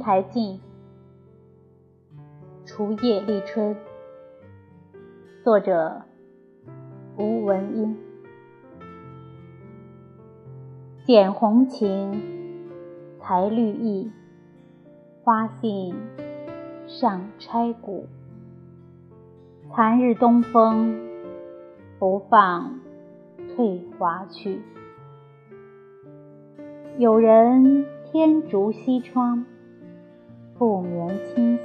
[0.00, 0.58] 台尽，
[2.66, 3.76] 除夜立春。
[5.44, 6.02] 作者：
[7.16, 7.96] 吴文英。
[11.06, 12.20] 剪红情，
[13.20, 14.10] 裁绿意，
[15.22, 15.94] 花信
[16.88, 18.06] 上钗骨。
[19.72, 20.98] 残日东风，
[22.00, 22.80] 不放
[23.46, 24.60] 翠华去。
[26.98, 29.46] 有人天竺西窗，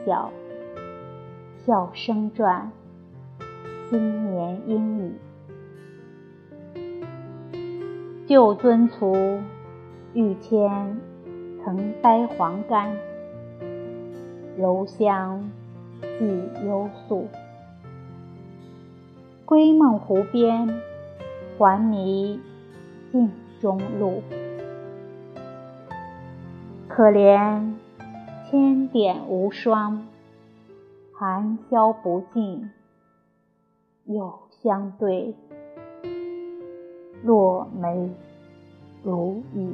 [0.06, 0.32] 晓，
[1.66, 2.72] 笑声转。
[3.90, 5.14] 新年英语，
[8.26, 9.40] 旧尊卒
[10.14, 10.98] 欲迁
[11.64, 12.96] 曾栽黄干，
[14.58, 15.50] 柔香
[16.02, 17.28] 寄幽宿。
[19.46, 20.82] 归梦湖边，
[21.58, 22.40] 还迷
[23.12, 24.24] 镜中路。
[26.88, 27.74] 可怜
[28.96, 30.08] 点无双，
[31.12, 32.72] 含笑不尽。
[34.06, 35.36] 又相对，
[37.22, 38.10] 落梅
[39.04, 39.74] 如雨。